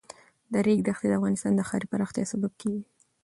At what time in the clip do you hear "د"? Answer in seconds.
0.51-0.53, 1.09-1.13, 1.55-1.61